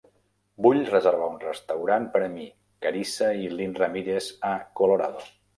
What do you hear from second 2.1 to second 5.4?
per a mi, Carissa i Lynn Ramirez a Colorado.